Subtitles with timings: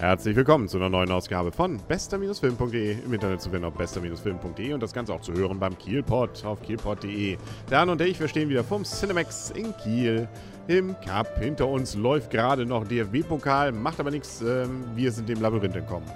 [0.00, 4.80] Herzlich willkommen zu einer neuen Ausgabe von bester-film.de im Internet zu finden auf bester-film.de und
[4.80, 7.36] das Ganze auch zu hören beim Kielpot auf kielpot.de.
[7.68, 10.28] Dan und ich, wir stehen wieder vom Cinemax in Kiel
[10.68, 11.38] im Cup.
[11.40, 16.08] Hinter uns läuft gerade noch DFB-Pokal, macht aber nichts, ähm, wir sind dem Labyrinth entkommen.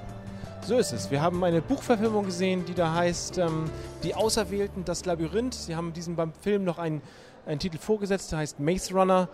[0.61, 1.11] So ist es.
[1.11, 3.65] Wir haben eine Buchverfilmung gesehen, die da heißt ähm,
[4.05, 5.55] Die Auserwählten, das Labyrinth.
[5.55, 7.03] Sie haben diesem beim Film noch einen,
[7.47, 9.29] einen Titel vorgesetzt, der heißt Maze Runner.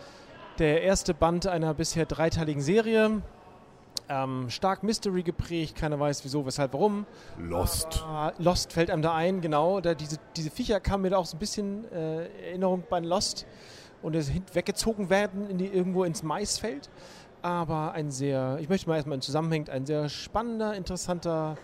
[0.59, 3.21] Der erste Band einer bisher dreiteiligen Serie.
[4.11, 7.05] Ähm, stark Mystery geprägt, keiner weiß wieso, weshalb, warum.
[7.39, 8.03] Lost.
[8.07, 9.81] Aber Lost fällt einem da ein, genau.
[9.81, 13.47] Da diese, diese Viecher kamen mir da auch so ein bisschen äh, Erinnerung bei Lost
[14.01, 16.89] und es weggezogen werden in die, irgendwo ins Maisfeld.
[17.43, 21.57] Aber ein sehr, ich möchte mal erstmal in Zusammenhängt, ein sehr spannender, interessanter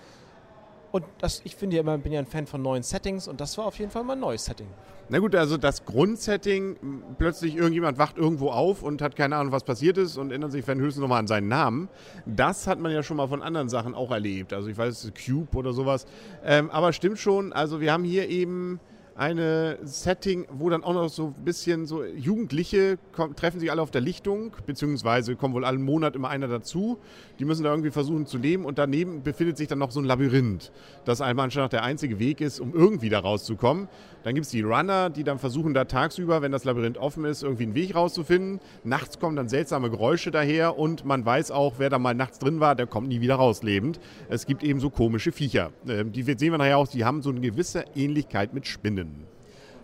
[0.95, 3.59] und das, ich finde ja immer, bin ja ein Fan von neuen Settings und das
[3.59, 4.69] war auf jeden Fall mal ein neues Setting.
[5.09, 6.77] Na gut, also das Grundsetting,
[7.19, 10.65] plötzlich irgendjemand wacht irgendwo auf und hat keine Ahnung, was passiert ist und erinnert sich
[10.69, 11.89] wenn höchstens nochmal an seinen Namen.
[12.27, 14.53] Das hat man ja schon mal von anderen Sachen auch erlebt.
[14.53, 16.06] Also ich weiß, Cube oder sowas.
[16.45, 18.79] Ähm, aber stimmt schon, also wir haben hier eben
[19.17, 23.81] eine Setting, wo dann auch noch so ein bisschen so Jugendliche kommen, treffen sich alle
[23.81, 26.98] auf der Lichtung, beziehungsweise kommen wohl einen Monat immer einer dazu.
[27.39, 30.05] Die müssen da irgendwie versuchen zu leben und daneben befindet sich dann noch so ein
[30.05, 30.73] Labyrinth,
[31.05, 33.89] das einmal anscheinend der einzige Weg ist, um irgendwie da rauszukommen.
[34.25, 37.42] Dann gibt es die Runner, die dann versuchen, da tagsüber, wenn das Labyrinth offen ist,
[37.42, 38.59] irgendwie einen Weg rauszufinden.
[38.83, 42.59] Nachts kommen dann seltsame Geräusche daher und man weiß auch, wer da mal nachts drin
[42.59, 44.01] war, der kommt nie wieder raus lebend.
[44.29, 45.73] Es gibt eben so komische Viecher.
[45.87, 49.03] Ähm, die sehen wir nachher auch, die haben so eine gewisse Ähnlichkeit mit Spinnen.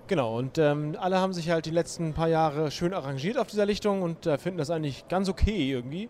[0.07, 3.65] Genau, und ähm, alle haben sich halt die letzten paar Jahre schön arrangiert auf dieser
[3.65, 6.09] Lichtung und äh, finden das eigentlich ganz okay irgendwie.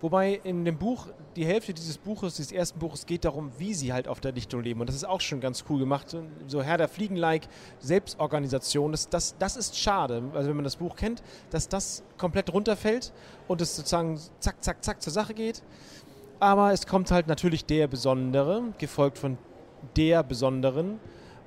[0.00, 3.92] Wobei in dem Buch, die Hälfte dieses Buches, dieses ersten Buches, geht darum, wie sie
[3.92, 4.80] halt auf der Lichtung leben.
[4.80, 6.16] Und das ist auch schon ganz cool gemacht.
[6.46, 7.48] So Herr der Fliegen-like,
[7.80, 8.92] Selbstorganisation.
[8.92, 13.12] Das, das, das ist schade, also wenn man das Buch kennt, dass das komplett runterfällt
[13.48, 15.62] und es sozusagen zack, zack, zack zur Sache geht.
[16.38, 19.36] Aber es kommt halt natürlich der Besondere, gefolgt von
[19.96, 21.00] der Besonderen.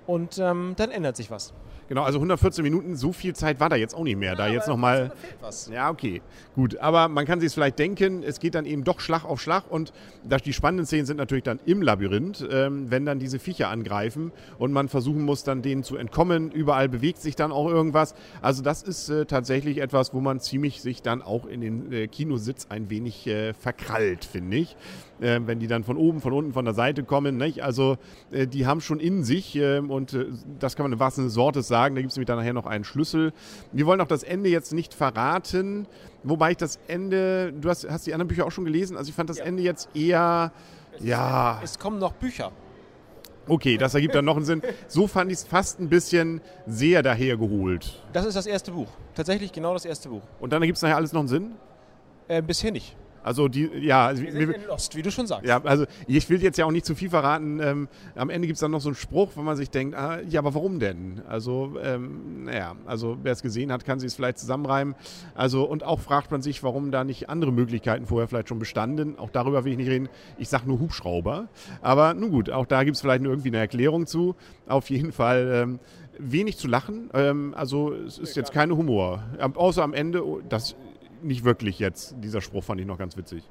[0.08, 1.54] Und ähm, dann ändert sich was.
[1.92, 4.32] Genau, also 114 Minuten, so viel Zeit war da jetzt auch nicht mehr.
[4.32, 5.12] Ja, da jetzt nochmal.
[5.74, 6.22] Ja, okay.
[6.56, 9.42] Gut, aber man kann sich es vielleicht denken, es geht dann eben doch Schlag auf
[9.42, 9.92] Schlag und
[10.46, 14.72] die spannenden Szenen sind natürlich dann im Labyrinth, ähm, wenn dann diese Viecher angreifen und
[14.72, 16.50] man versuchen muss, dann denen zu entkommen.
[16.52, 18.16] Überall bewegt sich dann auch irgendwas.
[18.42, 22.08] Also, das ist äh, tatsächlich etwas, wo man ziemlich sich dann auch in den äh,
[22.08, 24.78] Kinositz ein wenig äh, verkrallt, finde ich.
[25.22, 27.36] Ähm, wenn die dann von oben, von unten, von der Seite kommen.
[27.36, 27.64] Nicht?
[27.64, 27.98] Also,
[28.32, 30.26] die haben schon in sich ähm, und äh,
[30.60, 31.96] das kann man im wahrsten Sinne des Wortes sagen.
[31.96, 33.34] Da gibt es nämlich dann nachher noch einen Schlüssel.
[33.72, 35.88] Wir wollen auch das Ende jetzt nicht verraten,
[36.24, 39.16] wobei ich das Ende, du hast, hast die anderen Bücher auch schon gelesen, also ich
[39.16, 39.46] fand das ja.
[39.46, 40.52] Ende jetzt eher,
[40.98, 41.60] es ja.
[41.64, 42.52] Es kommen noch Bücher.
[43.48, 44.62] Okay, das ergibt dann noch einen Sinn.
[44.88, 48.02] So fand ich es fast ein bisschen sehr dahergeholt.
[48.14, 48.88] Das ist das erste Buch.
[49.16, 50.22] Tatsächlich genau das erste Buch.
[50.40, 51.52] Und dann ergibt es nachher alles noch einen Sinn?
[52.28, 52.96] Äh, bisher nicht.
[53.24, 54.08] Also die, ja.
[54.08, 55.46] Also Wir sind in Lost, wie du schon sagst.
[55.46, 57.60] Ja, also ich will jetzt ja auch nicht zu viel verraten.
[57.62, 60.20] Ähm, am Ende gibt es dann noch so einen Spruch, wo man sich denkt, ah,
[60.28, 61.22] ja, aber warum denn?
[61.28, 64.96] Also, ähm, naja, also wer es gesehen hat, kann sich es vielleicht zusammenreimen.
[65.36, 69.18] Also, und auch fragt man sich, warum da nicht andere Möglichkeiten vorher vielleicht schon bestanden.
[69.18, 70.10] Auch darüber will ich nicht reden.
[70.38, 71.48] Ich sage nur Hubschrauber.
[71.82, 74.36] Aber nun gut, auch da gibt es vielleicht irgendwie eine Erklärung zu.
[74.68, 75.52] Auf jeden Fall.
[75.54, 75.80] Ähm,
[76.22, 77.10] wenig zu lachen.
[77.14, 79.24] Ähm, also es ist jetzt keine Humor.
[79.40, 80.76] Außer am Ende, oh, das
[81.24, 82.16] nicht wirklich jetzt.
[82.20, 83.44] Dieser Spruch fand ich noch ganz witzig.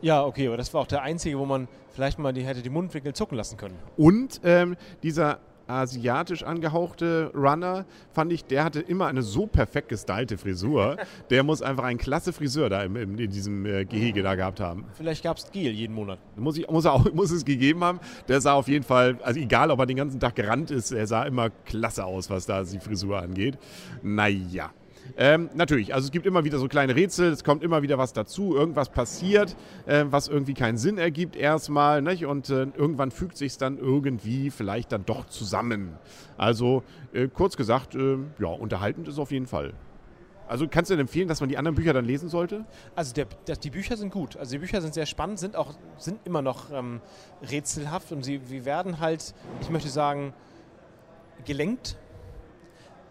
[0.00, 2.70] Ja, okay, aber das war auch der einzige, wo man vielleicht mal die hätte die
[2.70, 3.76] Mundwinkel zucken lassen können.
[3.96, 10.38] Und ähm, dieser asiatisch angehauchte Runner, fand ich, der hatte immer eine so perfekt gestylte
[10.38, 10.96] Frisur.
[11.30, 14.84] Der muss einfach einen klasse Friseur da im, in diesem äh, Gehege da gehabt haben.
[14.94, 16.18] Vielleicht gab es Gel jeden Monat.
[16.36, 18.00] Muss, ich, muss, er auch, muss es gegeben haben.
[18.28, 21.06] Der sah auf jeden Fall, also egal ob er den ganzen Tag gerannt ist, er
[21.06, 23.58] sah immer klasse aus, was da die Frisur angeht.
[24.02, 24.70] Naja.
[25.16, 28.12] Ähm, natürlich, also es gibt immer wieder so kleine Rätsel, es kommt immer wieder was
[28.12, 32.24] dazu, irgendwas passiert, äh, was irgendwie keinen Sinn ergibt erstmal, nicht?
[32.24, 35.98] und äh, irgendwann fügt sich es dann irgendwie vielleicht dann doch zusammen.
[36.36, 39.74] Also äh, kurz gesagt, äh, ja, unterhaltend ist auf jeden Fall.
[40.48, 42.66] Also kannst du denn empfehlen, dass man die anderen Bücher dann lesen sollte?
[42.94, 44.36] Also der, der, die Bücher sind gut.
[44.36, 47.00] Also die Bücher sind sehr spannend, sind auch sind immer noch ähm,
[47.50, 50.34] rätselhaft und sie, sie werden halt, ich möchte sagen,
[51.46, 51.96] gelenkt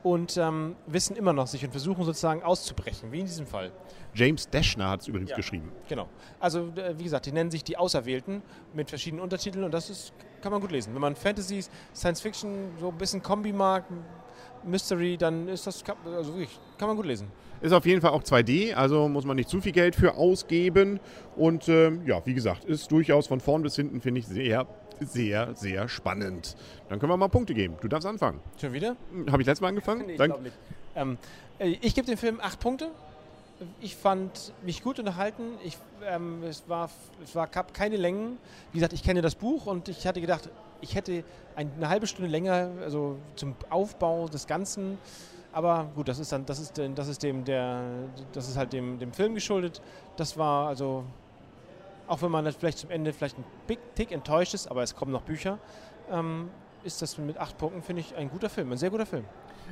[0.04, 3.72] und ähm, wissen immer noch sich und versuchen sozusagen auszubrechen, wie in diesem Fall.
[4.14, 5.72] James Dashner hat es übrigens ja, geschrieben.
[5.88, 6.08] Genau.
[6.40, 8.42] Also äh, wie gesagt, die nennen sich die Auserwählten
[8.74, 10.94] mit verschiedenen Untertiteln und das ist, kann man gut lesen.
[10.94, 11.64] Wenn man Fantasy,
[11.94, 13.86] Science Fiction so ein bisschen Kombi mag,
[14.64, 17.28] Mystery, dann ist das, also wirklich, kann man gut lesen.
[17.62, 21.00] Ist auf jeden Fall auch 2D, also muss man nicht zu viel Geld für ausgeben.
[21.36, 24.68] Und ähm, ja, wie gesagt, ist durchaus von vorn bis hinten, finde ich, sehr
[25.02, 26.56] sehr, sehr spannend.
[26.90, 27.76] Dann können wir mal Punkte geben.
[27.82, 28.40] Du darfst anfangen.
[28.60, 28.96] Schon wieder?
[29.30, 30.06] Habe ich letztes Mal angefangen?
[30.06, 30.56] nee, ich glaube nicht.
[30.96, 31.18] Ähm,
[31.60, 32.90] äh, ich gebe dem Film acht Punkte.
[33.80, 35.44] Ich fand mich gut unterhalten.
[35.64, 36.90] Ich, ähm, es war,
[37.24, 38.38] es war gab keine Längen.
[38.72, 40.50] Wie gesagt, ich kenne das Buch und ich hatte gedacht,
[40.82, 41.24] ich hätte
[41.56, 44.98] eine halbe Stunde länger, also zum Aufbau des Ganzen.
[45.54, 47.84] Aber gut, das ist dann, das ist, das ist dem, der,
[48.34, 49.82] das ist halt dem, dem Film geschuldet.
[50.16, 51.04] Das war also,
[52.12, 55.14] auch wenn man vielleicht zum Ende vielleicht ein Big Tick enttäuscht ist, aber es kommen
[55.14, 55.60] noch Bücher,
[56.12, 56.50] ähm,
[56.84, 59.24] ist das mit acht Punkten, finde ich, ein guter Film, ein sehr guter Film.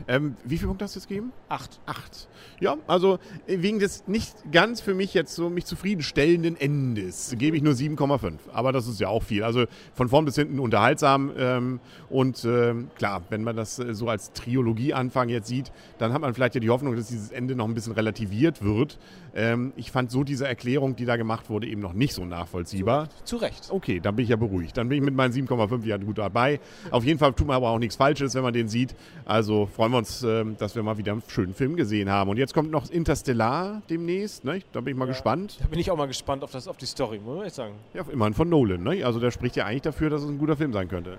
[0.07, 1.31] Ähm, wie viele Punkte hast du jetzt gegeben?
[1.49, 1.79] Acht.
[1.85, 2.27] Acht.
[2.59, 7.63] Ja, also wegen des nicht ganz für mich jetzt so mich zufriedenstellenden Endes gebe ich
[7.63, 8.33] nur 7,5.
[8.53, 9.43] Aber das ist ja auch viel.
[9.43, 11.31] Also von vorn bis hinten unterhaltsam.
[11.37, 16.21] Ähm, und ähm, klar, wenn man das äh, so als Triologie-Anfang jetzt sieht, dann hat
[16.21, 18.97] man vielleicht ja die Hoffnung, dass dieses Ende noch ein bisschen relativiert wird.
[19.35, 23.09] Ähm, ich fand so diese Erklärung, die da gemacht wurde, eben noch nicht so nachvollziehbar.
[23.23, 23.67] Zu Recht.
[23.69, 24.77] Okay, dann bin ich ja beruhigt.
[24.77, 26.59] Dann bin ich mit meinen 7,5 ja gut dabei.
[26.91, 28.95] Auf jeden Fall tut man aber auch nichts Falsches, wenn man den sieht.
[29.25, 32.29] Also freuen wir uns, äh, dass wir mal wieder einen schönen Film gesehen haben.
[32.29, 34.43] Und jetzt kommt noch Interstellar demnächst.
[34.43, 34.59] Ne?
[34.73, 35.57] Da bin ich mal ja, gespannt.
[35.61, 37.75] Da bin ich auch mal gespannt auf, das, auf die Story, muss ich sagen.
[37.93, 38.83] Ja, immerhin von Nolan.
[38.83, 39.05] Ne?
[39.05, 41.17] Also der spricht ja eigentlich dafür, dass es ein guter Film sein könnte.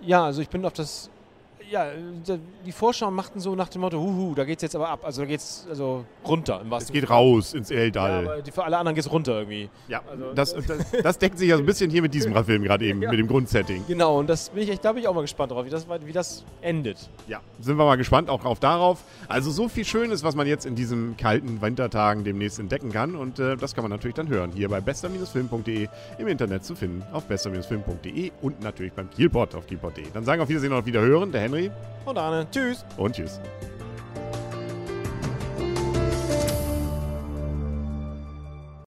[0.00, 1.10] Ja, also ich bin auf das
[1.70, 1.86] ja,
[2.66, 5.00] die Vorschau machten so nach dem Motto, huhu, da geht's jetzt aber ab.
[5.04, 6.60] Also da geht's also runter.
[6.62, 8.24] Im es geht raus ins Eltall.
[8.24, 9.70] Ja, aber für alle anderen geht's runter irgendwie.
[9.88, 12.64] Ja, also, das, das, das, deckt sich ja so ein bisschen hier mit diesem Film
[12.64, 13.10] gerade eben, ja.
[13.10, 13.84] mit dem Grundsetting.
[13.86, 15.86] Genau, und das bin ich echt, da bin ich auch mal gespannt drauf, wie das,
[16.04, 17.08] wie das endet.
[17.28, 19.04] Ja, sind wir mal gespannt auch auf darauf.
[19.28, 23.14] Also so viel Schönes, was man jetzt in diesen kalten Wintertagen demnächst entdecken kann.
[23.14, 25.88] Und äh, das kann man natürlich dann hören, hier bei bester-film.de
[26.18, 30.06] im Internet zu finden, auf bester-film.de und natürlich beim Kielpot auf kielpot.de.
[30.12, 31.59] Dann sagen wir auf Wiedersehen und auf Wiederhören, der Henry.
[32.04, 32.46] Und Arne.
[32.50, 32.84] Tschüss.
[32.96, 33.40] Und tschüss.